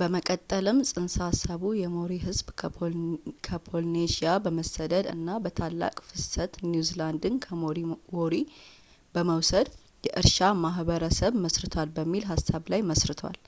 [0.00, 2.48] በመቀጠልም ጽንሰ ሃሳቡ የሞሪ ሕዝብ
[3.50, 8.36] ከፖሊኔዥያ በመሰደድ እና በታላቅ ፍሰት ኒው ዚላንድን ከሞሪዎሪ
[9.16, 9.70] በመውሰድ
[10.08, 13.38] የእርሻ ማህበረሰብ መስርቷል በሚል ሃሳብ ላይ መስርቷል